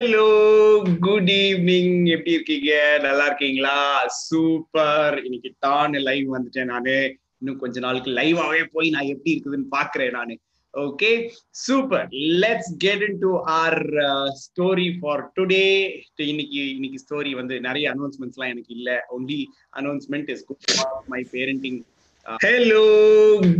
[0.00, 0.24] Hello
[1.04, 2.72] good evening எப்படி இருக்கீங்க?
[3.02, 3.78] நல்லா இருக்கீங்களா?
[4.26, 6.94] சூப்பர் இன்னைக்கு டான் லைவ் வந்துட்டேன் நானு.
[7.40, 10.34] இன்னும் கொஞ்ச நாளுக்கு லைவாவே போய் நான் எப்படி இருக்குதுன்னு பாக்குறேன் நானு.
[10.74, 11.10] Okay
[11.64, 12.04] super
[12.42, 13.78] let's get into our
[14.42, 15.64] story for today
[16.26, 18.90] இன்னைக்கு இன்னைக்கு ஸ்டோரி வந்து நிறைய அனௌன்ஸ்மெண்ட்ஸ்லாம் எனக்கு இல்ல.
[19.16, 19.40] Only
[19.80, 20.44] announcement is
[21.14, 21.80] my parenting
[22.40, 22.84] hello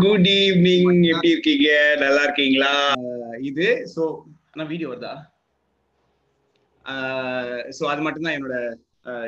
[0.05, 1.69] good evening எப்படி இருக்கீங்க?
[2.05, 2.73] நல்லா இருக்கீங்களா?
[3.01, 3.67] Uh, இது
[3.97, 4.05] சோ
[4.53, 5.13] ஆனா வீடியோ வருதா?
[7.79, 8.57] ஸோ அது மட்டும்தான் என்னோட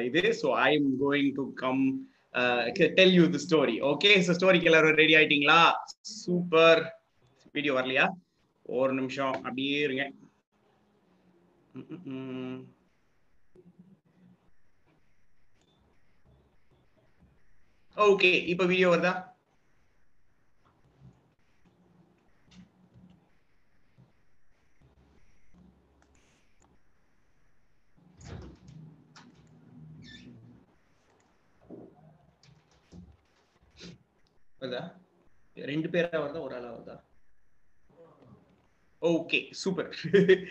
[0.09, 0.23] இது.
[0.41, 1.83] So I am going to come
[2.99, 5.61] tell you the story okay so ஸ்டோரிக்கு எல்லாரும் ரெடி ஆயிட்டீங்களா?
[6.23, 6.81] சூப்பர்
[7.57, 8.07] வீடியோ வரலையா?
[8.81, 10.05] ஒரு நிமிஷம் அப்படியே இருங்க.
[17.97, 19.13] ஓகே இப்போ வீடியோ வருதா?
[34.61, 34.83] வருதா?
[35.57, 36.41] ரெண்டு பேரா வருதா?
[36.41, 36.97] ஒரு ஆளா வருதா?
[39.03, 39.91] Okay super.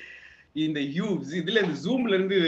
[0.53, 2.39] இந்த யூ இதுல இந்த ஜூம்ல இருந்து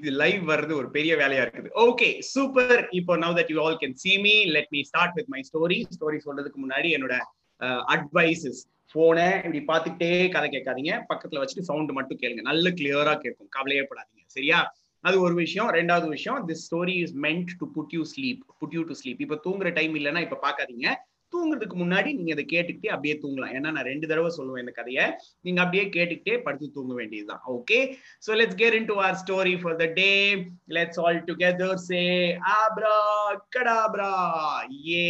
[0.00, 1.68] லைவ் வர்றது ஒரு பெரிய வேலையா இருக்குது.
[1.74, 2.88] Okay super.
[2.90, 6.18] இப்போ now that you all can see me let me start with my story story
[6.24, 7.16] சொல்றதுக்கு முன்னாடி என்னோட
[7.94, 8.62] அட்வைசஸ்
[8.92, 11.04] போனை இப்படி பார்த்துக்கிட்டே கதை கேட்காதீங்க.
[11.14, 12.40] பக்கத்துல வச்சுட்டு சவுண்ட் மட்டும் கேளுங்க.
[12.40, 13.48] நல்ல கிளியரா கேட்கும்.
[13.48, 14.24] கவலையே படாதீங்க.
[14.26, 14.74] சரியா?
[15.04, 15.70] அது ஒரு விஷயம்.
[15.78, 19.38] ரெண்டாவது விஷயம் this story is meant to put you sleep put you to sleep இப்போ
[19.46, 20.88] தூங்குற டைம் இல்லைன்னா இப்போ பார்க்காதீங்க.
[21.32, 23.52] தூங்குறதுக்கு முன்னாடி நீங்க அதை கேட்டுக்கிட்டே அப்படியே தூங்கலாம்.
[23.56, 25.04] ஏன்னா நான் ரெண்டு தடவை சொல்லுவேன் இந்த கதையை.
[25.46, 27.78] நீங்க அப்படியே கேட்டுக்கிட்டே படுத்து தூங்க வேண்டியதுதான் okay
[28.26, 30.10] so let's get into our story for the day
[30.76, 32.02] let's all together say
[33.56, 34.12] abracadabra
[34.92, 35.06] A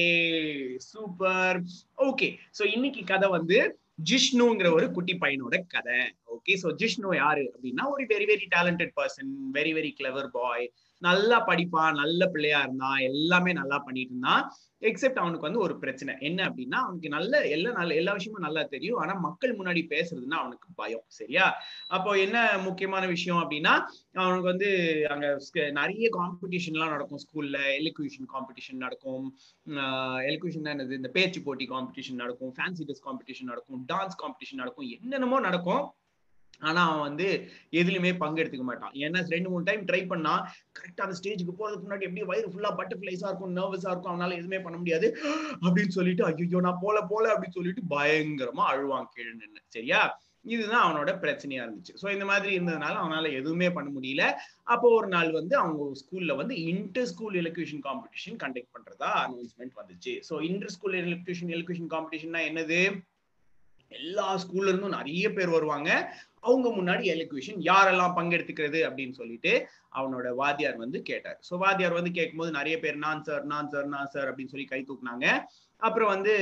[0.91, 1.61] super
[2.08, 3.58] okay so இன்னைக்கு கதை வந்து
[3.98, 5.98] ஜிஷ்ணுங்கிற ஒரு குட்டி பையனோட கதை.
[6.34, 10.67] ஓகே சோ ஜிஷ்ணு யாரு அப்படின்னா ஒரு very very talented person very very clever boy
[11.08, 14.44] நல்லா படிப்பான் நல்ல பிள்ளையா இருந்தான் எல்லாமே நல்லா பண்ணிட்டு இருந்தான்
[14.88, 16.12] எக்ஸெப்ட் அவனுக்கு வந்து ஒரு பிரச்சனை.
[16.29, 18.98] என்ன அப்படின்னா அவனுக்கு நல்ல எல்லா நல்ல எல்லா விஷயமும் நல்லா தெரியும்.
[19.02, 21.46] ஆனா மக்கள் முன்னாடி பேசுறதுன்னா அவனுக்கு பயம் சரியா?
[21.96, 22.36] அப்போ என்ன
[22.67, 23.74] முக்கியமான விஷயம் அப்படின்னா
[24.24, 24.70] அவனுக்கு வந்து
[25.14, 25.27] அங்க
[25.80, 29.27] நிறைய காம்படிஷன் எல்லாம் நடக்கும் ஸ்கூல்ல எலிகுவேஷன் காம்படிஷன் நடக்கும்.
[30.30, 31.00] எலிகுவேஷன் என்னது?
[31.00, 32.55] இந்த பேச்சு போட்டி காம்படிஷன் நடக்கும்.
[32.58, 33.83] ஃபேன்சி ட்ரெஸ் காம்படிஷன் நடக்கும்.
[33.92, 34.89] டான்ஸ் காம்படிஷன் நடக்கும்.
[34.96, 35.84] என்னென்னமோ நடக்கும்.
[36.64, 37.27] ஆனா அவன் வந்து
[37.80, 38.92] எதுலையுமே பங்கெடுத்துக்க மாட்டான்.
[39.05, 40.35] ஏன்னா ரெண்டு மூணு டைம் ட்ரை பண்ணா
[40.79, 44.77] கரெக்டா அந்த ஸ்டேஜுக்கு போறதுக்கு முன்னாடி எப்படி வயிறு ஃபுல்லா பட்டர்ஃபிளைஸா இருக்கும் நர்வஸா இருக்கும் அவனால எதுவுமே பண்ண
[44.79, 45.08] முடியாது.
[45.64, 50.03] அப்படின்னு சொல்லிட்டு ஐயோ நான் போல போல அப்படின்னு சொல்லிட்டு பயங்கரமா அழுவான் கீழே நின்று சரியா?
[50.45, 51.92] இதுதான் அவனோட பிரச்சனையா இருந்துச்சு.
[52.01, 54.24] ஸோ இந்த மாதிரி இருந்ததுனால அவனால எதுவுமே பண்ண முடியல.
[54.74, 60.14] அப்போ ஒரு நாள் வந்து அவங்க ஸ்கூல்ல வந்து inter school elocution competition conduct பண்றதா அனௌன்ஸ்மெண்ட் வந்துச்சு.
[60.29, 62.80] So inter school elocution elocution காம்படிஷன்னா என்னது?
[63.92, 65.91] எல்லா ஸ்கூல்ல இருந்தும் நிறைய பேர் வருவாங்க.
[66.44, 69.52] அவங்க முன்னாடி எலக்யூஷன் யாரெல்லாம் பங்கெடுத்துக்கிறது அப்படின்னு சொல்லிட்டு
[69.98, 71.38] அவனோட வாத்தியார் வந்து கேட்டார்.
[71.48, 74.80] ஸோ வாத்தியார் வந்து கேட்கும்போது நிறைய பேர் நான் சார் நான் சார் நான் சார் அப்படின்னு சொல்லி கை
[74.88, 75.27] தூக்குனாங்க.
[75.82, 76.34] அப்புறம் வந்து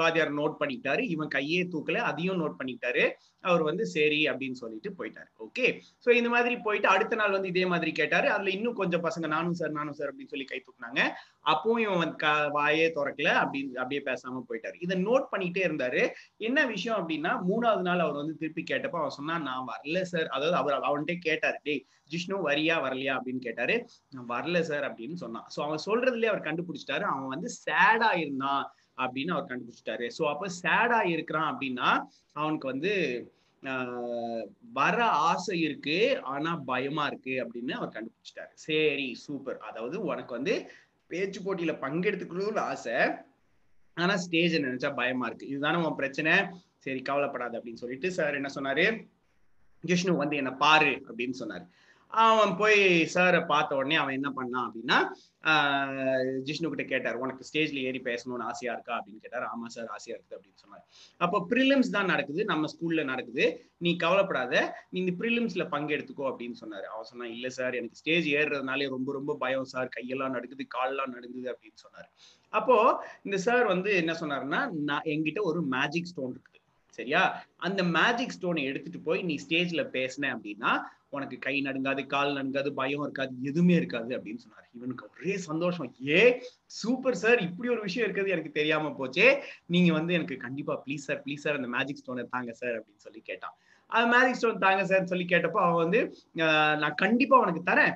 [0.00, 3.04] வாத்தியார் நோட் பண்ணிக்கிட்டாரு இவன் கையே தூக்கல அதையும் நோட் பண்ணிக்கிட்டாரு
[3.44, 5.28] அவர் வந்து சரி அப்படின்னு சொல்லிட்டு போயிட்டாரு.
[5.38, 5.66] ஓகே
[6.06, 8.28] ஸோ இந்த மாதிரி போயிட்டு அடுத்த நாள் வந்து இதே மாதிரி கேட்டாரு.
[8.28, 11.00] அதுல இன்னும் கொஞ்சம் பசங்க நானும் சார் நானும் சார் அப்படின்னு சொல்லி கை தூக்குனாங்க.
[11.46, 14.76] அப்பவும் இவன் வந்து வாயே திறக்கல அப்படின்னு அப்படியே பேசாம போயிட்டாரு.
[14.80, 16.02] இதை நோட் பண்ணிட்டே இருந்தாரு.
[16.36, 20.56] என்ன விஷயம் அப்படின்னா மூணாவது நாள் அவர் வந்து திருப்பி கேட்டப்போ அவன் சொன்னா நான் வரல சார் அதாவது
[20.56, 23.12] அவர் அவன்கிட்ட கேட்டாரு டேய் ஜிஷ்ணு வரியா வரலையா?
[23.18, 23.74] அப்படின்னு கேட்டாரு.
[24.10, 25.46] நான் வரல சார் அப்படின்னு சொன்னான்.
[25.56, 27.04] ஸோ அவன் சொல்றதுலயே அவர் கண்டுபிடிச்சிட்டாரு.
[27.04, 28.64] அவன் வந்து சேடா இருந்தான்.
[29.02, 30.06] அப்படின்னு அவர் கண்டுபிடிச்சிட்டாரு.
[30.18, 31.88] ஸோ அப்போ சேடா இருக்கிறான் அப்படின்னா
[32.32, 32.92] அவனுக்கு வந்து
[34.78, 34.96] வர
[35.28, 35.98] ஆசை இருக்கு
[36.32, 38.52] ஆனா பயமா இருக்கு அப்படின்னு அவர் கண்டுபிடிச்சிட்டாரு.
[38.66, 40.54] சரி சூப்பர் அதாவது உனக்கு வந்து
[41.10, 42.96] பேச்சு போட்டியில பங்கெடுத்துக்கணும்னு ஆசை
[43.96, 45.48] ஆனா ஸ்டேஜ் நினைச்சா பயமா இருக்கு.
[45.48, 46.34] இதுதானே உன் பிரச்சனை?
[46.84, 48.86] சரி கவலைப்படாது அப்படின்னு சொல்லிட்டு சார் என்ன சொன்னாரு?
[49.84, 51.64] ஜிஷ்ணு வந்து என்ன பாரு அப்படின்னு சொன்னாரு.
[52.22, 52.80] அவன் போய்
[53.14, 54.98] சாரை பார்த்த உடனே அவன் என்ன பண்ணான் அப்படின்னா
[56.46, 58.94] ஜிஷ்ணு கிட்ட கேட்டார் உனக்கு ஸ்டேஜ்ல ஏறி பேசணும்னு ஆசையா இருக்கா?
[58.98, 59.46] அப்படின்னு கேட்டார்.
[59.54, 60.84] ஆமா சார் ஆசையா இருக்குது அப்படின்னு சொன்னார்.
[61.20, 63.46] அப்போ ப்ரிலிம்ஸ் தான் நடக்குது நம்ம ஸ்கூல்ல நடக்குது.
[63.78, 64.54] நீ கவலைப்படாத
[64.90, 66.86] நீ இந்த ப்ரிலிம்ஸ்ல பங்கெடுத்துக்கோ அப்படின்னு சொன்னாரு.
[66.92, 71.50] அவன் சொன்னா இல்ல சார் எனக்கு ஸ்டேஜ் ஏறுறதுனாலே ரொம்ப ரொம்ப பயம் சார் கையெல்லாம் நடக்குது கால்லாம் நடுங்குது
[71.54, 72.10] அப்படின்னு சொன்னாரு.
[72.52, 76.50] அப்போ இந்த சார் வந்து என்ன சொன்னாருன்னா நான் என்கிட்ட ஒரு மேஜிக் ஸ்டோன் இருக்குது.
[76.98, 77.22] சரியா?
[77.56, 80.72] அந்த மேஜிக் ஸ்டோனை எடுத்துட்டு போய் நீ ஸ்டேஜ்ல பேசின அப்படின்னா
[81.16, 84.68] உனக்கு கை நடுங்காது கால் நடுங்காது பயம் இருக்காது எதுவுமே இருக்காது அப்படின்னு சொன்னாரு.
[84.78, 85.90] இவனுக்கு ஒரே சந்தோஷம்.
[86.14, 86.22] ஏ
[86.80, 89.28] சூப்பர் சார் இப்படி ஒரு விஷயம் இருக்கிறது எனக்கு தெரியாம போச்சே.
[89.74, 93.22] நீங்க வந்து எனக்கு கண்டிப்பா ப்ளீஸ் சார் ப்ளீஸ் சார் அந்த மேஜிக் ஸ்டோனை தாங்க சார் அப்படின்னு சொல்லி
[93.30, 93.56] கேட்டான்.
[93.94, 96.00] அது மேஜிக் ஸ்டோன் தாங்க சார் சொல்லி கேட்டப்போ அவன் வந்து
[96.82, 97.94] நான் கண்டிப்பா உனக்கு தரேன்.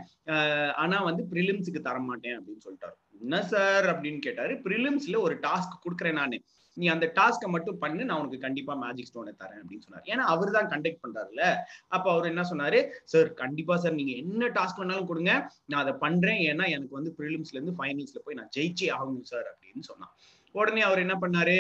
[0.83, 2.97] ஆனா வந்து ப்ரிலிம்ஸுக்கு தர மாட்டேன் அப்படின்னு சொல்லிட்டாரு.
[3.21, 4.55] என்ன சார் அப்படின்னு கேட்டாரு.
[4.67, 6.39] ப்ரிலிம்ஸ்ல ஒரு டாஸ்க் கொடுக்குறேன் நான்.
[6.81, 10.05] நீ அந்த டாஸ்க்கை மட்டும் பண்ணு நான் உனக்கு கண்டிப்பா மேஜிக் ஸ்டோனை தரேன் அப்படின்னு சொன்னார்.
[10.13, 11.43] ஏன்னா அவர் தான் கண்டக்ட் பண்றாருல
[11.89, 12.81] அப்ப அவர் என்ன சொன்னாரு?
[13.05, 15.33] சார் கண்டிப்பா சார் நீங்க என்ன டாஸ்க் வேணாலும் கொடுங்க.
[15.67, 16.41] நான் அதை பண்றேன்.
[16.51, 20.13] ஏன்னா எனக்கு வந்து ப்ரிலிம்ஸ்ல இருந்து ஃபைனல்ஸ்ல போய் நான் ஜெயிச்சே ஆகணும் சார் அப்படின்னு சொன்னான்.
[20.53, 21.57] உடனே அவர் என்ன பண்ணாரு?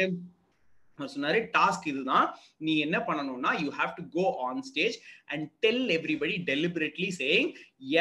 [0.98, 2.28] அவர் சொன்னாரு டாஸ்க் இதுதான்.
[2.58, 4.96] நீ என்ன பண்ணணும்னா you have to go on stage
[5.26, 7.50] and tell everybody deliberately saying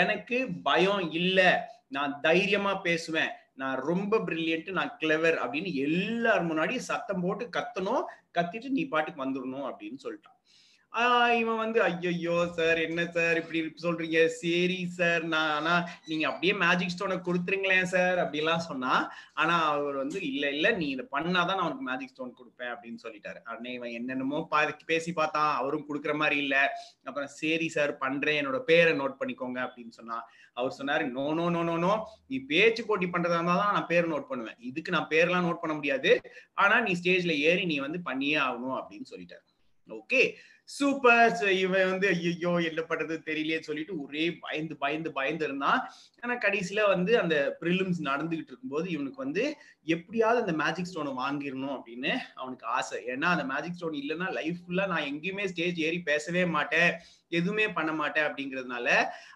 [0.04, 1.50] எனக்கு பயம் இல்லை.
[1.88, 3.33] நான் தைரியமா பேசுவேன்.
[3.62, 8.04] நான் ரொம்ப பிரில்லியன்ட் நான் கிளவர் அப்படின்னு எல்லார் முன்னாடியும் சத்தம் போட்டு கத்தணும்
[8.38, 10.36] கத்திட்டு நீ பாட்டுக்கு வந்துடணும் அப்படின்னு சொல்லிட்டான்.
[11.39, 14.19] இவன் வந்து ஐயோ சார் என்ன சார் இப்படி சொல்றீங்க?
[14.41, 15.73] சரி சார் நான் ஆனா
[16.09, 18.93] நீங்க அப்படியே மேஜிக் ஸ்டோனை கொடுத்துருங்களேன் சார் அப்படிலாம் சொன்னா
[19.41, 23.39] ஆனா அவர் வந்து இல்ல இல்ல நீ இதை பண்ணாதான் நான் உனக்கு மேஜிக் ஸ்டோன் கொடுப்பேன் அப்படின்னு சொல்லிட்டாரு.
[23.51, 24.61] அண்ணே இவன் என்னென்னமோ பா
[24.91, 25.51] பேசி பார்த்தான்.
[25.59, 26.55] அவரும் கொடுக்குற மாதிரி இல்ல.
[27.09, 28.39] அப்புறம் சரி சார் பண்றேன்.
[28.41, 30.17] என்னோட பேரை நோட் பண்ணிக்கோங்க அப்படின்னு சொன்னா
[30.59, 31.93] அவர் சொன்னாரு no no no no no.
[32.27, 34.59] நீ பேச்சு போட்டி பண்றதா இருந்தா தான் நான் பேர் நோட் பண்ணுவேன்.
[34.69, 36.13] இதுக்கு நான் பேர்லாம் நோட் பண்ண முடியாது.
[36.63, 39.45] ஆனா நீ ஸ்டேஜ்ல ஏறி நீ வந்து பண்ணியே ஆகணும் அப்படின்னு சொல்லிட்டாரு.
[39.87, 40.21] Okay
[40.69, 41.33] super.
[41.63, 45.81] இவன் வந்து ஐயோ என்ன பண்றது தெரியலையே சொல்லிட்டு ஒரே பயந்து பயந்து பயந்து இருந்தான்.
[46.23, 49.43] ஆனா கடைசியில வந்து அந்த ப்ரிலிம்ஸ் நடந்துகிட்டு இருக்கும்போது இவனுக்கு வந்து
[49.95, 52.99] எப்படியாவது அந்த மேஜிக் ஸ்டோனை வாங்கிடணும் அப்படின்னு அவனுக்கு ஆசை.
[53.07, 56.91] ஏன்னா அந்த மேஜிக் ஸ்டோன் இல்லைன்னா லைஃப் ஃபுல்லா நான் எங்கேயுமே ஸ்டேஜ் ஏறி பேசவே மாட்டேன்.
[57.29, 58.88] எதுவுமே பண்ண மாட்டேன் அப்படிங்கிறதுனால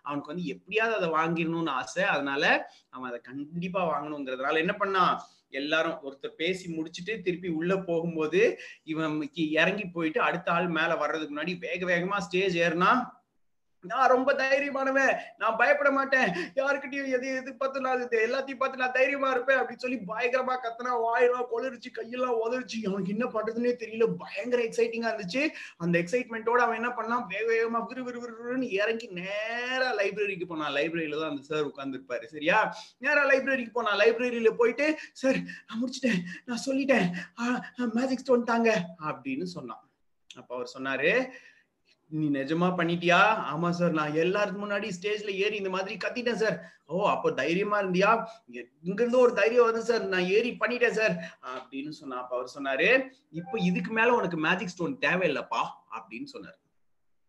[0.02, 2.04] அவனுக்கு வந்து எப்படியாவது அதை வாங்கிடணும்னு ஆசை.
[2.04, 5.16] அதனால அவன் அதை கண்டிப்பா வாங்கணுங்கிறதுனால என்ன பண்ணான்?
[5.50, 11.60] எல்லாரும் ஒருத்தர் பேசி முடிச்சுட்டு திருப்பி உள்ள போகும்போது இவன் இறங்கி போயிட்டு அடுத்த ஆள் மேல வர்றதுக்கு முன்னாடி
[11.60, 12.92] வேக வேகமா ஸ்டேஜ் ஏறினா
[13.90, 15.14] நான் ரொம்ப தைரியமானவன்.
[15.38, 16.30] நான் பயப்பட மாட்டேன்.
[16.56, 21.48] யாருக்கிட்டையும் எது எது பார்த்து நான் எல்லாத்தையும் பார்த்து நான் தைரியமா இருப்பேன் அப்படின்னு சொல்லி பயங்கரமா கத்தனா வாயெல்லாம்
[21.54, 22.78] கொளிருச்சு கையெல்லாம் உதறிச்சு.
[22.88, 24.08] அவனுக்கு என்ன பண்றதுன்னே தெரியல.
[24.24, 25.44] பயங்கர எக்ஸைட்டிங்கா இருந்துச்சு.
[25.78, 27.26] அந்த எக்ஸைட்மெண்ட்டோட அவன் என்ன பண்ணான்?
[27.28, 30.74] வேக வேகமா விறு விறு விறுன்னு இறங்கி நேரா லைப்ரரிக்கு போனான்.
[30.74, 32.76] லைப்ரரியில தான் அந்த சார் உட்காந்துருப்பாரு சரியா?
[32.98, 34.00] நேரா லைப்ரரிக்கு போனான்.
[34.00, 36.20] லைப்ரரியில போயிட்டு சார் நான் முடிச்சிட்டேன்.
[36.46, 37.08] நான் சொல்லிட்டேன்.
[37.94, 38.86] மேஜிக் ஸ்டோன் தாங்க.
[39.08, 39.86] அப்படின்னு சொன்னான்.
[40.36, 41.14] அப்ப அவர் சொன்னாரு
[42.12, 43.20] நீ நிஜமா பண்ணிட்டியா?
[43.52, 48.10] ஆமா சார் நான் எல்லாருக்கு முன்னாடி ஸ்டேஜ்ல ஏறி இந்த மாதிரி கத்திட்டேன் சார் ஓ அப்போ தைரியமா இருந்தியா?
[48.84, 51.16] இங்க இருந்து ஒரு தைரியம் வருது சார் நான் ஏறி பண்ணிட்டேன் சார்
[51.56, 52.90] அப்படின்னு சொன்னா அப்ப அவர் சொன்னாரு
[53.32, 55.62] இப்போ இதுக்கு மேல உனக்கு மேஜிக் ஸ்டோன் தேவையில்லப்பா
[55.98, 56.58] அப்படின்னு சொன்னாரு.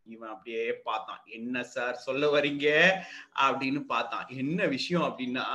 [0.06, 1.20] இவன் அப்படியே பார்த்தான்.
[1.26, 2.68] என்ன சார் சொல்ல வரீங்க?
[3.40, 4.26] அப்படின்னு பார்த்தான்.
[4.36, 5.46] என்ன விஷயம் அப்படின்னா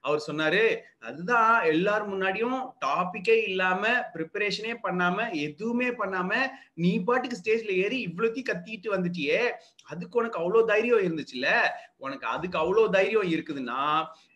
[0.00, 0.62] அவர் சொன்னாரு
[1.00, 3.82] அதுதான் எல்லாரும் முன்னாடியும் டாபிக்கே இல்லாம
[4.14, 6.30] ப்ரிப்பரேஷனே பண்ணாம எதுவுமே பண்ணாம
[6.74, 9.40] நீ பாட்டுக்கு ஸ்டேஜ்ல ஏறி இவ்வளோத்தையும் கத்திட்டு வந்துட்டியே
[9.84, 11.50] அதுக்கு உனக்கு அவ்வளோ தைரியம் இருந்துச்சுல்ல
[11.96, 13.82] உனக்கு அதுக்கு அவ்வளோ தைரியம் இருக்குதுன்னா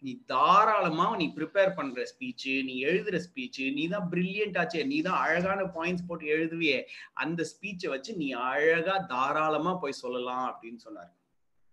[0.00, 5.20] நீ தாராளமா நீ ப்ரிப்பேர் பண்ற ஸ்பீச்சு நீ எழுதுற ஸ்பீச்சு நீ தான் பிரில்லியன்ட் ஆச்சே நீ தான்
[5.24, 6.78] அழகான பாயிண்ட்ஸ் போட்டு எழுதுவியே
[7.14, 11.12] அந்த ஸ்பீச்சை வச்சு நீ அழகா தாராளமா போய் சொல்லலாம் அப்படின்னு சொன்னாரு.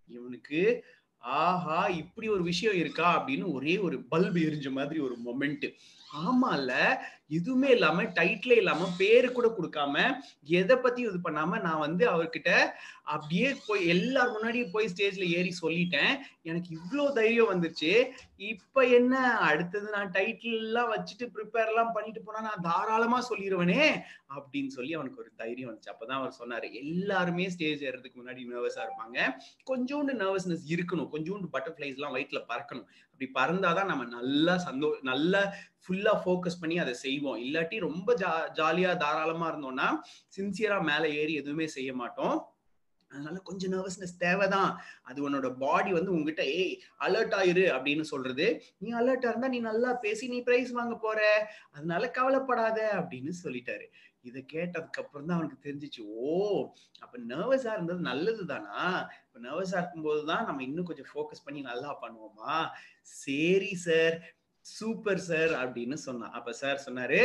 [0.09, 0.59] இவனுக்கு
[1.23, 3.07] ஆஹா இப்படி ஒரு விஷயம் இருக்கா?
[3.17, 5.65] அப்படின்னு ஒரே ஒரு பல்பு எரிஞ்ச மாதிரி ஒரு மொமெண்ட்
[6.19, 6.69] ஆமால
[7.29, 9.95] எதுவுமே இல்லாம டைட்டிலே இல்லாம பேரு கூட கொடுக்காம
[10.59, 12.51] எதை பத்தி இது பண்ணாம நான் வந்து அவர்கிட்ட
[13.03, 16.11] அப்படியே போய் எல்லார் முன்னாடியும் போய் ஸ்டேஜ்ல ஏறி சொல்லிட்டேன்.
[16.41, 17.91] எனக்கு இவ்வளோ தைரியம் வந்துருச்சு.
[18.51, 19.13] இப்ப என்ன?
[19.49, 23.81] அடுத்தது நான் டைட்டில் எல்லாம் வச்சுட்டு ப்ரிப்பேர் எல்லாம் பண்ணிட்டு போனா நான் தாராளமா சொல்லிடுவேனே
[24.35, 25.93] அப்படின்னு சொல்லி அவனுக்கு ஒரு தைரியம் வந்துச்சு.
[25.93, 29.17] அப்பதான் அவர் சொன்னாரு எல்லாருமே ஸ்டேஜ் ஏறதுக்கு முன்னாடி நர்வஸா இருப்பாங்க.
[29.71, 31.11] கொஞ்சோண்டு நர்வஸ்னஸ் இருக்கணும்.
[31.15, 32.87] கொஞ்சோண்டு பட்டர்ஃபிளைஸ் எல்லாம் வயிற்றுல பறக்கணும்.
[33.11, 35.41] அப்படி பறந்தாதான் நம்ம நல்லா சந்தோ நல்லா
[35.83, 37.41] ஃபுல்லா ஃபோக்கஸ் பண்ணி அதை செய்வோம்.
[37.45, 39.89] இல்லாட்டி ரொம்ப ஜா ஜாலியா தாராளமா இருந்தோம்னா
[40.37, 42.37] சின்சியரா மேல ஏறி எதுவுமே செய்ய மாட்டோம்.
[43.11, 44.71] அதனால கொஞ்சம் நர்வஸ்னஸ் தேவைதான்.
[45.01, 48.47] அது உன்னோட பாடி வந்து உங்ககிட்ட ஏய் அலர்ட் ஆயிரு அப்படின்னு சொல்றது.
[48.77, 51.21] நீ அலர்ட்டா இருந்தா நீ நல்லா பேசி நீ பிரைஸ் வாங்க போற.
[51.71, 53.87] அதனால கவலைப்படாத அப்படின்னு சொல்லிட்டாரு.
[54.21, 56.29] இதை கேட்டதுக்கு அப்புறம் தான் அவனுக்கு தெரிஞ்சிச்சு ஓ
[56.99, 58.79] அப்ப நர்வஸா இருந்தது நல்லது தானா?
[59.25, 62.53] இப்ப நர்வஸா இருக்கும்போது தான் நம்ம இன்னும் கொஞ்சம் ஃபோக்கஸ் பண்ணி நல்லா பண்ணுவோமா?
[63.01, 64.17] சரி சார்
[64.65, 66.27] சூப்பர் சார் அப்படின்னு சொன்னா.
[66.31, 67.19] அப்ப சார் சொன்னாரு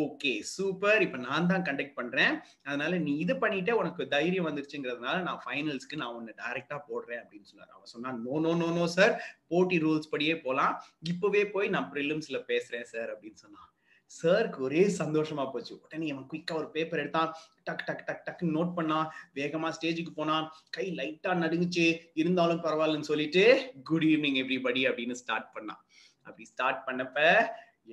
[0.00, 2.34] ஓகே சூப்பர் இப்ப நான் தான் கண்டக்ட் பண்றேன்.
[2.64, 7.72] அதனால நீ இது பண்ணிட்டே உனக்கு தைரியம் வந்துருச்சுங்கிறதுனால நான் ஃபைனல்ஸ்க்கு நான் உன்னை டைரக்டா போடுறேன் அப்படின்னு சொன்னார்.
[7.76, 9.14] அவன் சொன்னான் no no no no sir
[9.48, 10.76] போட்டி ரூல்ஸ் படியே போலாம்.
[11.00, 13.68] இப்பவே போய் நான் ப்ரிலிம்ஸ்ல பேசுறேன் சார் அப்படின்னு சொன்னான்
[14.10, 15.72] சாருக்கு ஒரே சந்தோஷமா போச்சு.
[15.84, 17.32] உடனே அவன் குயிக்கா ஒரு பேப்பர் எடுத்தான்.
[17.64, 19.08] டக் டக் டக் டக் நோட் பண்ணான்.
[19.34, 20.46] வேகமா ஸ்டேஜுக்கு போனான்.
[20.76, 21.84] கை லைட்டா நடுங்குச்சு.
[22.14, 23.42] இருந்தாலும் பரவாயில்லன்னு சொல்லிட்டு
[23.84, 25.80] குட் ஈவினிங் எவ்ரிபடி அப்படின்னு ஸ்டார்ட் பண்ணான்.
[26.28, 27.48] அப்படி ஸ்டார்ட் பண்ணப்ப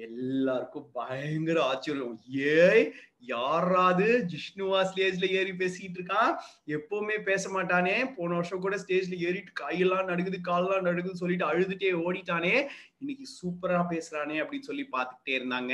[0.06, 2.16] எல்லாருக்கும் பயங்கர ஆச்சரியம்.
[2.28, 6.32] ஏய் யாராவது ஜிஷ்ணுவா ஸ்டேஜ்ல ஏறி பேசிட்டு இருக்கான்?
[6.68, 7.96] எப்பவுமே பேச மாட்டானே.
[8.16, 12.56] போன வருஷம் கூட ஸ்டேஜ்ல ஏறிட்டு கையெல்லாம் நடுகுது காலெல்லாம் நடுகுதுன்னு சொல்லிட்டு அழுதுட்டே ஓடிட்டானே.
[12.98, 15.74] இன்னைக்கு சூப்பரா பேசுறானே அப்படின்னு சொல்லி பார்த்துக்கிட்டே இருந்தாங்க.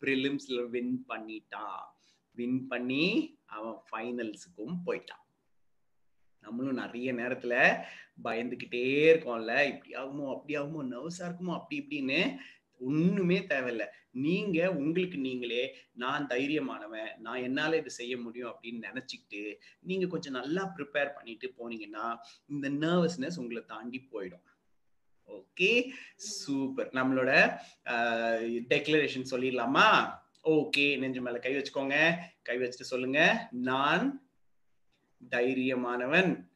[0.00, 1.82] ப்ரிலிம்ஸ்ல வின் பண்ணிட்டான்.
[2.38, 3.06] வின் பண்ணி
[3.46, 5.24] அவன் ஃபைனல்ஸுக்கும் போயிட்டான்.
[6.44, 7.54] நம்மளும் நிறைய நேரத்துல
[8.26, 9.52] பயந்துக்கிட்டே இருக்கோம்ல.
[9.72, 12.20] இப்படி ஆகுமோ அப்படி ஆகுமோ நர்வஸா இருக்குமோ அப்படி இப்படின்னு
[12.88, 13.84] ஒண்ணுமே தேவையில்ல.
[14.24, 15.64] நீங்க உங்களுக்கு நீங்களே
[16.02, 19.42] நான் தைரியமானவன் நான் என்னால இது செய்ய முடியும் அப்படின்னு நினைச்சுக்கிட்டு
[19.88, 22.06] நீங்க கொஞ்சம் நல்லா ப்ரிப்பேர் பண்ணிட்டு போனீங்கன்னா
[22.52, 24.46] இந்த நர்வஸ்னஸ் உங்களை தாண்டி போயிடும்.
[25.28, 25.70] ஓகே
[26.30, 27.30] சூப்பர் நம்மளோட
[28.72, 29.86] டெக்ளரேஷன் சொல்லிடலாமா?
[30.56, 31.96] ஓகே நெஞ்சு மேல கை வச்சுக்கோங்க.
[32.48, 33.20] கை வச்சுட்டு சொல்லுங்க.
[33.68, 34.04] நான்
[35.28, 36.48] தைரியமானவன்.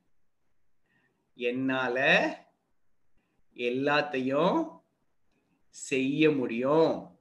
[1.34, 1.98] என்னால
[3.54, 4.80] எல்லாத்தையும்
[5.68, 7.18] செய்ய முடியும்.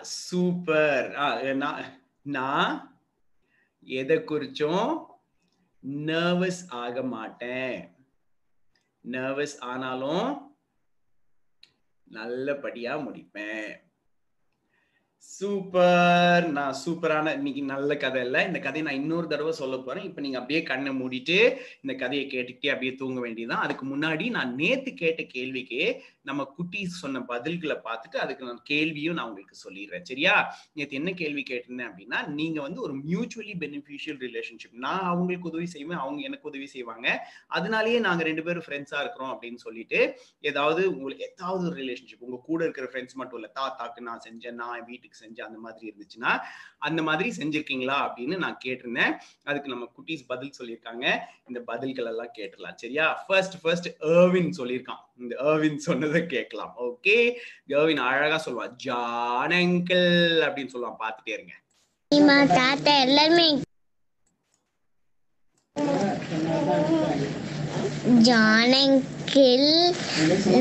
[0.00, 1.10] சூப்பர்.
[2.22, 3.00] நான்
[3.80, 5.06] எதை குறிச்சும்
[5.86, 7.96] நர்வஸ் ஆக மாட்டேன்.
[9.02, 10.56] நர்வஸ் ஆனாலும்
[12.04, 13.87] நல்லபடியா முடிப்பேன்.
[15.28, 16.50] சூப்பர்.
[16.50, 18.46] நான் சூப்பரான இன்னைக்கு நல்ல கதை இல்ல.
[18.46, 20.04] இந்த கதையை நான் இன்னொரு தடவை சொல்ல போறேன்.
[20.04, 21.36] இப்ப நீங்க அப்படியே கண்ணை மூடிட்டு
[21.82, 23.64] இந்த கதையை கேட்டுக்கிட்டே அப்படியே தூங்க வேண்டியதுதான்.
[23.64, 25.82] அதுக்கு முன்னாடி நான் நேத்து கேட்ட கேள்விக்கு
[26.28, 30.02] நம்ம குட்டி சொன்ன பதில்களை பார்த்துட்டு அதுக்கு நான் கேள்வியும் நான் உங்களுக்கு சொல்லிடுறேன்.
[30.02, 30.34] சரியா?
[30.72, 35.98] நேற்று என்ன கேள்வி கேட்டிருந்தேன் அப்படின்னா நீங்க வந்து ஒரு மியூச்சுவலி பெனிஃபிஷியல் ரிலேஷன்ஷிப் நான் அவங்களுக்கு உதவி செய்வேன்
[35.98, 37.06] அவங்க எனக்கு உதவி செய்வாங்க.
[37.46, 42.62] அதனாலேயே நாங்க ரெண்டு பேரும் ஃப்ரெண்ட்ஸா இருக்கிறோம் அப்படின்னு சொல்லிட்டு ஏதாவது உங்களுக்கு ஏதாவது ஒரு ரிலேஷன்ஷிப் உங்க கூட
[42.62, 46.40] இருக்கிற ஃப்ரெண்ட்ஸ் மட்டும் இல்ல தாத்தாக்கு நான் செஞ்சேன் நான் வீட்டுக்கு செஞ்சேன் அந்த மாதிரி இருந்துச்சுன்னா
[46.78, 49.16] அந்த மாதிரி செஞ்சிருக்கீங்களா அப்படின்னு நான் கேட்டிருந்தேன்.
[49.44, 51.18] அதுக்கு நம்ம குட்டீஸ் பதில் சொல்லியிருக்காங்க.
[51.46, 52.74] இந்த பதில்கள் எல்லாம் கேட்டுடலாம்.
[52.74, 53.24] சரியா?
[53.26, 55.06] ஃபர்ஸ்ட் ஃபர்ஸ்ட் ஏர்வின் சொல்லியிருக்கான்.
[55.20, 56.74] இந்த ஏர்வின் சொன்னதை கேட்கலாம்.
[56.86, 57.16] ஓகே
[57.68, 60.10] ஏர்வின் அழகா சொல்லுவான் ஜான் அங்கிள்
[60.46, 61.54] அப்படின்னு சொல்லுவான் பாத்துட்டே இருங்க.
[62.58, 63.48] தாத்தா எல்லாருமே
[68.22, 69.68] ஜான் அங்கிள்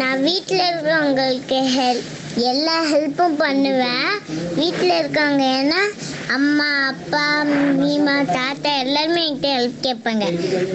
[0.02, 4.20] நான் வீட்டுல இருக்கிறவங்களுக்கு ஹெல்ப் எல்லா ஹெல்ப்பும் பண்ணுவேன்.
[4.56, 5.44] வீட்டில் இருக்காங்க.
[5.44, 10.26] ஏன்னா அம்மா அப்பா மீமா தாத்தா எல்லாருமே என்கிட்ட ஹெல்ப் கேட்பாங்க.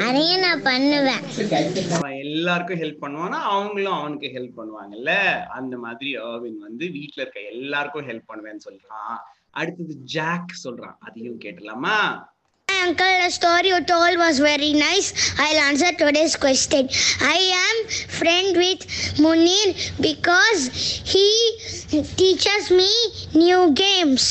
[0.09, 1.23] அதையும் நான் பண்ணுவேன்.
[1.93, 3.41] அவன் எல்லாருக்கும் ஹெல்ப் பண்ணுவானா?
[3.55, 5.11] அவங்களும் அவனுக்கு ஹெல்ப் பண்ணுவாங்கல்ல?
[5.49, 9.17] அந்த மாதிரி அவன் வந்து வீட்ல இருக்க எல்லாருக்கும் ஹெல்ப் பண்ணுவேன்னு சொல்றான்.
[9.51, 10.97] அடுத்தது ஜாக் சொல்றான்.
[10.99, 12.25] அதையும் கேட்டலாமா?
[12.83, 15.09] Uncle, the story you told was very nice.
[15.39, 16.89] I'll answer today's question.
[17.23, 17.77] I am
[18.11, 18.81] friend with
[19.19, 19.69] Munir
[20.01, 20.61] because
[21.07, 21.29] he
[22.15, 22.91] teaches me
[23.37, 24.25] new games.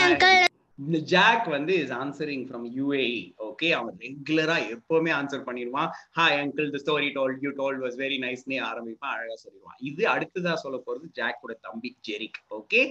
[0.00, 0.38] Uncle,
[0.78, 3.04] இந்த ஜாக் வந்து is answering from UAE
[3.46, 8.18] okay அவன் ரெகுலரா எப்பவுமே answer பண்ணிடுவான் hi uncle the story told you told was very
[8.24, 12.82] நைஸ்னே ஆரம்பிப்பான் அழகா சொல்லிடுவான் இது அடுத்ததா சொல்ல போறது ஜாக்கோட தம்பி Jerick okay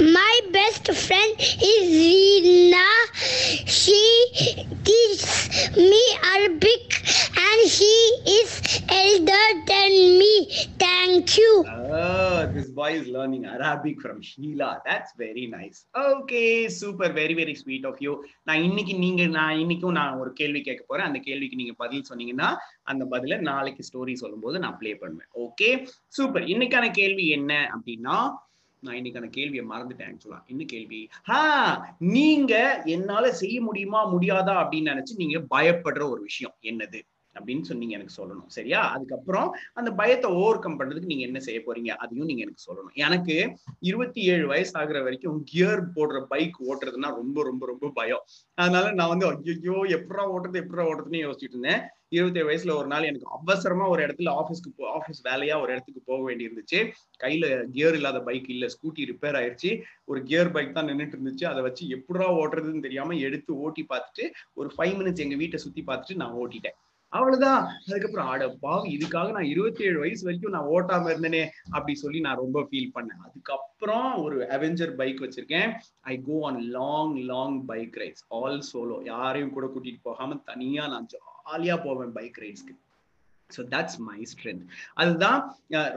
[0.00, 1.34] my best friend
[1.72, 2.86] is Rina.
[3.78, 4.02] She
[4.84, 5.24] teaches
[5.76, 6.02] me
[6.34, 6.86] Arabic
[7.46, 7.94] and she
[8.38, 8.50] is
[8.88, 10.34] elder than me.
[10.78, 11.64] Thank you.
[11.90, 14.80] Oh, this boy is learning Arabic from Sheila.
[14.84, 15.86] That's very nice.
[15.96, 18.14] Okay, super, very very sweet of you.
[18.48, 22.50] நான் இன்னைக்கு நீங்க நான் இன்னைக்கும் நான் ஒரு கேள்வி கேட்க போறேன் அந்த கேள்விக்கு நீங்க பதில் சொன்னீங்கன்னா
[22.92, 25.70] அந்த பதில நாளைக்கு ஸ்டோரி சொல்லும்போது நான் ப்ளே பண்ணுவேன் ஓகே
[26.18, 28.18] சூப்பர் இன்னைக்கான கேள்வி என்ன அப்படின்னா
[28.80, 31.08] நான் இன்னைக்கான கேள்வியை மறந்துட்டேன் ஆக்சுவலா இன்னும் கேள்வி?
[31.22, 31.42] ஹா
[31.98, 34.54] நீங்க என்னால செய்ய முடியுமா முடியாதா?
[34.64, 36.54] அப்படின்னு நினைச்சு நீங்க பயப்படுற ஒரு விஷயம்.
[36.62, 37.00] என்னது?
[37.38, 38.46] அப்படின்னு சொல்லி நீங்க எனக்கு சொல்லணும்.
[38.46, 38.80] சரியா?
[38.90, 41.88] அதுக்கப்புறம் அந்த பயத்தை ஓவர் கம் பண்றதுக்கு நீங்க என்ன செய்ய போறீங்க?
[41.88, 42.94] அதையும் நீங்க எனக்கு சொல்லணும்.
[42.94, 43.36] எனக்கு
[43.80, 48.24] இருபத்தி ஏழு வயசு ஆகுற வரைக்கும் கியர் போடுற பைக் ஓட்டுறதுன்னா ரொம்ப ரொம்ப ரொம்ப பயம்.
[48.54, 51.82] அதனால நான் வந்து ஐயோ எப்படா ஓட்டுறது எப்படா ஓட்டுறதுன்னு யோசிச்சுட்டு இருந்தேன்.
[52.08, 56.00] இருபத்தி ஏழு வயசுல ஒரு நாள் எனக்கு அவசரமா ஒரு இடத்துல ஆஃபீஸ்க்கு போ ஆஃபீஸ் வேலையா ஒரு இடத்துக்கு
[56.04, 56.78] போக வேண்டியிருந்துச்சு.
[57.24, 59.82] கையில கியர் இல்லாத பைக் இல்ல ஸ்கூட்டி ரிப்பேர் ஆயிருச்சு.
[60.04, 61.44] ஒரு கியர் பைக் தான் நின்றுட்டு இருந்துச்சு.
[61.44, 66.14] அதை வச்சு எப்படா ஓட்டுறதுன்னு தெரியாம எடுத்து ஓட்டி பார்த்துட்டு ஒரு ஃபைவ் மினிட்ஸ் எங்க வீட்டை சுத்தி பார்த்துட்டு
[66.14, 66.78] நான் ஓட்டிட்டேன்.
[67.08, 67.62] அவ்வளவுதான்.
[67.86, 72.36] அதுக்கப்புறம் ஆட பாவம் இதுக்காக நான் இருபத்தி ஏழு வயசு வரைக்கும் நான் ஓட்டாம இருந்தேனே அப்படி சொல்லி நான்
[72.36, 73.22] ரொம்ப ஃபீல் பண்ணேன்.
[73.24, 75.70] அதுக்கப்புறம் ஒரு அவெஞ்சர் பைக் வச்சிருக்கேன்.
[76.00, 81.08] I go on long long bike rides all solo யாரையும் கூட கூட்டிட்டு போகாம தனியா நான்
[81.14, 82.74] ஜாலியா போவேன் பைக் ரைட்ஸ்க்கு
[83.50, 84.64] ஸோ தட்ஸ் மை ஸ்ட்ரென்த்
[85.02, 85.38] அதுதான்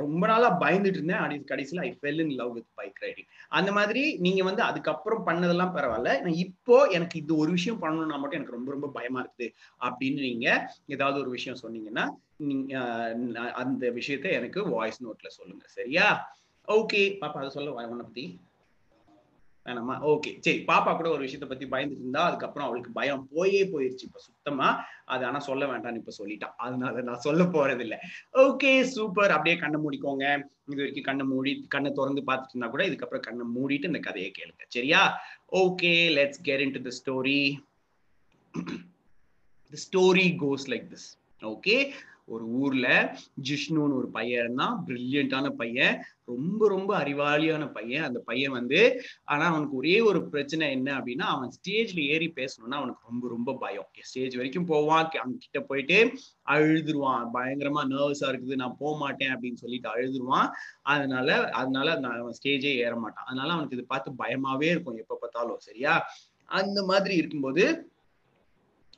[0.03, 1.21] ரொம்ப நாளா பயந்துட்டு இருந்தேன்.
[1.23, 5.73] அடி கடைசியில் I fell in love with bike riding அந்த மாதிரி நீங்க வந்து அதுக்கப்புறம் பண்ணதெல்லாம்
[5.77, 6.11] பரவாயில்ல.
[6.23, 9.49] நான் இப்போ எனக்கு இது ஒரு விஷயம் பண்ணணும்னா மட்டும் எனக்கு ரொம்ப ரொம்ப பயமா இருக்குது
[9.81, 10.47] அப்படின்னு நீங்க
[10.95, 12.05] ஏதாவது ஒரு விஷயம் சொன்னீங்கன்னா
[12.51, 12.73] நீங்க
[13.63, 15.63] அந்த விஷயத்த எனக்கு வாய்ஸ் நோட்ல சொல்லுங்க.
[15.77, 16.07] சரியா?
[16.67, 18.25] ஓகே பாப்பா அதை சொல்ல உன்னை பற்றி
[19.65, 24.07] வேணாமா ஓகே சரி பாப்பா கூட ஒரு விஷயத்த பத்தி பயந்துட்டு இருந்தா அதுக்கப்புறம் அவளுக்கு பயம் போயே போயிருச்சு.
[24.07, 24.67] இப்ப சுத்தமா
[25.05, 27.97] அது ஆனா சொல்ல வேண்டாம்னு இப்ப சொல்லிட்டான் அதனால நான் சொல்ல போறது இல்ல
[28.45, 30.25] ஓகே சூப்பர் அப்படியே கண்ணை மூடிக்கோங்க.
[30.71, 34.63] இது வரைக்கும் கண்ணை மூடி கண்ணை திறந்து பார்த்துட்டு இருந்தா கூட இதுக்கப்புறம் கண்ணை மூடிட்டு இந்த கதையை கேளுங்க.
[34.67, 35.01] சரியா?
[35.63, 37.39] Okay let's get into the story
[39.73, 41.09] the story goes like this
[41.41, 41.75] okay
[42.31, 42.87] ஒரு ஊர்ல
[43.49, 45.95] ஜிஷ்ணுன்னு ஒரு பையன் இருந்தான் பிரில்லியண்டான பையன்
[46.31, 48.03] ரொம்ப ரொம்ப அறிவாளியான பையன்.
[48.03, 48.79] அந்த பையன் வந்து
[49.23, 53.87] ஆனா அவனுக்கு ஒரே ஒரு பிரச்சனை என்ன அப்படின்னா அவன் ஸ்டேஜ்ல ஏறி பேசணும்னா அவனுக்கு ரொம்ப ரொம்ப பயம்.
[54.01, 55.97] ஸ்டேஜ் வரைக்கும் போவான் அவங்க கிட்ட போயிட்டு
[56.45, 57.25] அழுதுருவான்.
[57.33, 60.49] பயங்கரமா நர்வஸா இருக்குது நான் போக மாட்டேன் அப்படின்னு சொல்லிட்டு அழுதுருவான்.
[60.93, 61.29] அதனால
[61.61, 61.87] அதனால
[62.21, 63.27] அவன் ஸ்டேஜே ஏற மாட்டான்.
[63.27, 65.95] அதனால அவனுக்கு இது பார்த்து பயமாவே இருக்கும் எப்ப பார்த்தாலும் சரியா?
[66.51, 67.63] அந்த மாதிரி இருக்கும்போது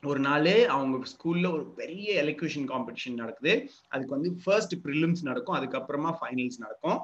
[0.04, 3.70] ஒரு நாள் அவங்க ஸ்கூல்ல ஒரு பெரிய எலக்யூஷன் காம்படிஷன் நடக்குது.
[3.88, 6.98] அதுக்கு வந்து ஃபர்ஸ்ட் ப்ரிலிம்ஸ் நடக்கும் அதுக்கப்புறமா ஃபைனல்ஸ் நடக்கும்.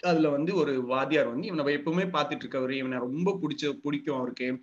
[0.00, 4.62] அதுல வந்து ஒரு வாத்தியார் வந்து இவனை எப்பவுமே பார்த்துட்டு இருக்கவர் இவனை ரொம்ப பிடிச்ச பிடிக்கும் அவருக்கு.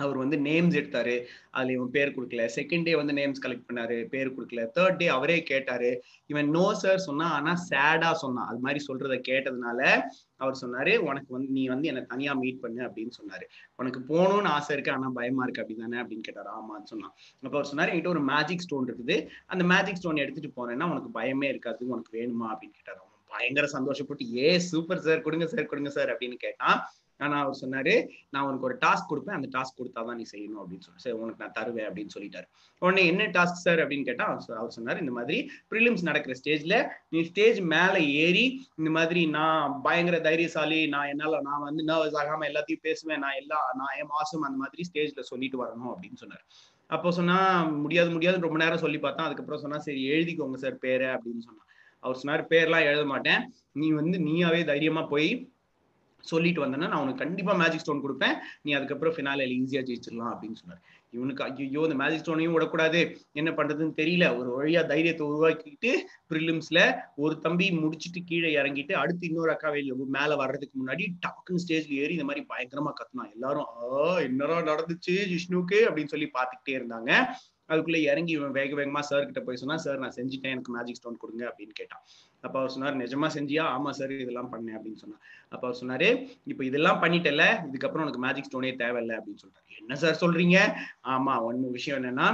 [0.00, 1.14] அவர் வந்து நேம்ஸ் எடுத்தாரு.
[1.50, 2.48] அதுல இவன் பேர் கொடுக்கல.
[2.56, 3.96] செகண்ட் டே வந்து நேம்ஸ் கலெக்ட் பண்ணாரு.
[4.04, 4.66] பேர் கொடுக்கல.
[4.74, 5.90] தேர்ட் டே அவரே கேட்டாரு.
[6.26, 8.46] இவன் நோ சார் சொன்னா ஆனா சேடா சொன்னான்.
[8.46, 10.02] அது மாதிரி சொல்றத கேட்டதுனால
[10.36, 13.46] அவர் சொன்னாரு உனக்கு வந்து நீ வந்து என்ன தனியா மீட் பண்ணு அப்படின்னு சொன்னாரு.
[13.76, 16.48] உனக்கு போகணும்னு ஆசை இருக்கு ஆனா பயமா இருக்கு அப்படிதானே அப்படின்னு கேட்டாரு.
[16.48, 17.14] ஆமான்னு சொன்னான்.
[17.42, 19.26] அப்ப அவர் சொன்னாரு என்கிட்ட ஒரு மேஜிக் ஸ்டோன் இருக்குது.
[19.46, 21.88] அந்த மேஜிக் ஸ்டோன் எடுத்துட்டு போனேன்னா உனக்கு பயமே இருக்காது.
[21.88, 22.46] உனக்கு வேணுமா?
[22.48, 22.98] அப்படின்னு கேட்டாரு.
[23.28, 26.78] பயங்கர சந்தோஷப்பட்டு ஏ சூப்பர் சார் கொடுங்க சார் கொடுங்க சார் அப்படின்னு கேட்டான்.
[27.20, 27.94] ஆனா அவர் சொன்னாரு
[28.30, 31.56] நான் உனக்கு ஒரு டாஸ்க் கொடுப்பேன் அந்த டாஸ்க் கொடுத்தாதான் நீ செய்யணும் அப்படின்னு சொல்லி சரி உனக்கு நான்
[31.58, 32.46] தருவேன் அப்படின்னு சொல்லிட்டாரு.
[32.82, 34.26] உடனே என்ன டாஸ்க் சார் அப்படின்னு கேட்டா
[34.60, 35.38] அவர் சொன்னாரு இந்த மாதிரி
[35.70, 36.76] ப்ரிலிம்ஸ் நடக்கிற ஸ்டேஜ்ல
[37.08, 38.44] நீ ஸ்டேஜ் மேல ஏறி
[38.80, 43.60] இந்த மாதிரி நான் பயங்கர தைரியசாலி நான் என்னால நான் வந்து நர்வஸ் ஆகாம எல்லாத்தையும் பேசுவேன் நான் எல்லா
[43.80, 46.44] நான் ஏன் மாசம் அந்த மாதிரி ஸ்டேஜ்ல சொல்லிட்டு வரணும் அப்படின்னு சொன்னாரு.
[46.90, 47.38] அப்போ சொன்னா
[47.82, 51.64] முடியாது முடியாது ரொம்ப நேரம் சொல்லி பார்த்தா அதுக்கப்புறம் சொன்னா சரி எழுதிக்கோங்க சார் பேரு அப்படின்னு சொன்னா
[52.02, 53.42] அவர் சொன்னார் பேர்லாம் எழுத மாட்டேன்.
[53.80, 55.28] நீ வந்து நீயாவே தைரியமா போய்
[56.20, 58.34] சொல்லிட்டு வந்தேன்னா நான் உனக்கு கண்டிப்பா மேஜிக் ஸ்டோன் கொடுப்பேன்.
[58.62, 60.82] நீ அதுக்கப்புறம் ஃபினாலில் ஈஸியா ஜெயிச்சிடலாம் அப்படின்னு சொன்னார்.
[61.10, 63.16] இவனுக்கு ஐயோ இந்த மேஜிக் ஸ்டோனையும் விடக்கூடாது.
[63.32, 64.36] என்ன பண்றதுன்னு தெரியல.
[64.36, 65.96] ஒரு வழியா தைரியத்தை உருவாக்கிட்டு
[66.28, 71.88] ப்ரிலிம்ஸ்ல ஒரு தம்பி முடிச்சுட்டு கீழே இறங்கிட்டு அடுத்து இன்னொரு அக்கா வெளியில மேல வர்றதுக்கு முன்னாடி டக்குன்னு ஸ்டேஜ்ல
[71.88, 73.32] ஏறி இந்த மாதிரி பயங்கரமா கத்துனான்.
[73.32, 77.24] எல்லாரும் ஆஹ் என்னடா நடந்துச்சு ஜிஷ்ணுக்கு அப்படின்னு சொல்லி பாத்துக்கிட்டே இருந்தாங்க.
[77.70, 80.54] அதுக்குள்ள இறங்கி இவன் வேக வேகமா சார் கிட்ட போய் சொன்னா சார் நான் செஞ்சுட்டேன்.
[80.56, 82.02] எனக்கு மேஜிக் ஸ்டோன் கொடுங்க அப்படின்னு கேட்டான்.
[82.44, 83.64] அப்ப அவர் சொன்னார் நிஜமா செஞ்சியா?
[83.76, 86.08] ஆமா சார் இதெல்லாம் பண்ணேன் அப்படின்னு சொன்னா அப்ப அவர் சொன்னாரு
[86.44, 90.56] இப்போ இதெல்லாம் பண்ணிட்டல இதுக்கப்புறம் உனக்கு மேஜிக் ஸ்டோனே தேவையில்லை அப்படின்னு சொல்றாரு என்ன சார் சொல்றீங்க?
[91.14, 92.28] ஆமா ஒன்னு விஷயம் என்னன்னா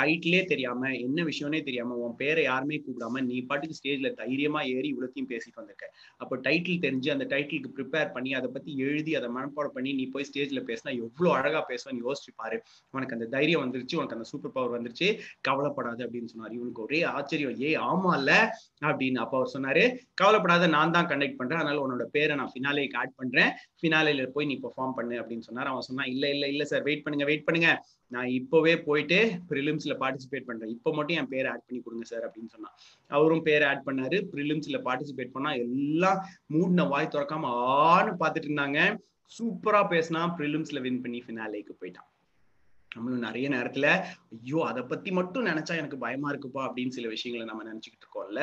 [0.00, 5.28] டைட்டிலே தெரியாம என்ன விஷயம்னே தெரியாம உன் பேரை யாருமே கூப்பிடாம நீ பாட்டுக்கு ஸ்டேஜ்ல தைரியமா ஏறி இவ்வளோத்தையும்
[5.28, 5.86] பேசிட்டு வந்திருக்க.
[6.16, 10.26] அப்போ டைட்டில் தெரிஞ்சு அந்த டைட்டிலுக்கு ப்ரிப்பேர் பண்ணி அதை பத்தி எழுதி அதை மனப்பாடம் பண்ணி நீ போய்
[10.30, 12.58] ஸ்டேஜ்ல பேசினா எவ்வளவு அழகா பேசுவான்னு யோசிச்சு பாரு.
[12.90, 15.08] உனக்கு அந்த தைரியம் வந்துருச்சு உனக்கு அந்த சூப்பர் பவர் வந்துருச்சு
[15.40, 16.52] கவலைப்படாது அப்படின்னு சொன்னார்.
[16.52, 18.32] இவனுக்கு ஒரே ஆச்சரியம் ஏ ஆமா இல்ல?
[18.82, 21.58] அப்படின்னு அப்ப அவர் சொன்னாரு கவலைப்படாத நான் தான் கண்டக்ட் பண்றேன்.
[21.58, 23.50] அதனால உன்னோட பேரை நான் ஃபினாலேக்கு ஆட் பண்றேன்.
[23.82, 25.66] ஃபினாலேல போய் நீ பெர்ஃபார்ம் பண்ணு அப்படின்னு சொன்னார்.
[25.66, 27.70] அவன் சொன்னா இல்ல இல்ல இல்ல சார் வெயிட் பண்ணுங்க வெயிட் பண்ணுங்க.
[28.14, 29.18] நான் இப்போவே போயிட்டு
[29.50, 30.72] ப்ரிலிம்ஸ்ல பார்ட்டிசிபேட் பண்றேன்.
[30.76, 32.76] இப்போ மட்டும் என் பேரை ஆட் பண்ணி கொடுங்க சார் அப்படின்னு சொன்னான்.
[33.16, 34.18] அவரும் பேரை ஆட் பண்ணாரு.
[34.32, 36.20] ப்ரிலிம்ஸ்ல பார்ட்டிசிபேட் பண்ணா எல்லாம்
[36.54, 37.52] மூடின வாய் திறக்காம
[37.90, 38.80] ஆன்னு பார்த்துட்டு இருந்தாங்க.
[39.36, 42.08] சூப்பரா பேசினா ப்ரிலிம்ஸ்ல வின் பண்ணி ஃபினாலேக்கு போயிட்டான்.
[42.96, 43.86] நம்மளும் நிறைய நேரத்துல
[44.36, 48.40] ஐயோ அதை பத்தி மட்டும் நினைச்சா எனக்கு பயமா இருக்குப்பா அப்படின்னு சில விஷயங்களை நம்ம நினைச்சுக்கிட்டு இருக்கோம்ல.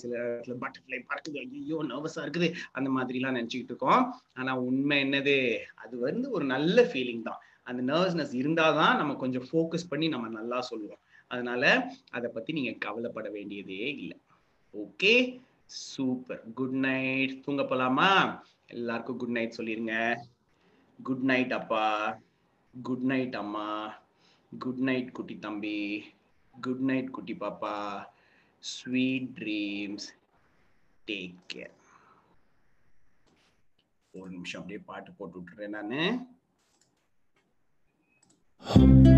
[0.00, 1.38] சில இடத்துல பட்டர்ஃப்ளை பறக்குது.
[1.44, 2.48] ஐயோ நர்வஸா இருக்குது.
[2.78, 4.02] அந்த மாதிரிலாம் எல்லாம் நினைச்சுக்கிட்டு இருக்கோம்.
[4.38, 5.36] ஆனா உண்மை என்னது?
[5.82, 7.40] அது வந்து ஒரு நல்ல ஃபீலிங் தான்.
[7.70, 11.02] அந்த நர்வஸ்னஸ் இருந்தாதான் நம்ம கொஞ்சம் ஃபோக்கஸ் பண்ணி நம்ம நல்லா சொல்லுவோம்.
[11.28, 14.18] அதனால அதை பற்றி நீங்கள் கவலைப்பட வேண்டியதே இல்லை.
[14.74, 15.14] ஓகே
[15.66, 18.10] சூப்பர் குட் நைட் தூங்க போலாமா?
[18.66, 19.94] எல்லாருக்கும் குட் நைட் சொல்லிருங்க.
[21.02, 21.86] குட் நைட் அப்பா.
[22.82, 23.68] குட் நைட் அம்மா.
[24.58, 25.80] குட் நைட் குட்டி தம்பி.
[26.60, 27.76] குட் நைட் குட்டி பாப்பா.
[28.58, 30.08] ஸ்வீட் ட்ரீம்ஸ்
[31.06, 31.76] டேக் கேர்
[34.12, 36.38] ஒரு நிமிஷம் அப்படியே பாட்டு போட்டு விட்டுறேன் நான்.
[38.62, 39.09] Oh.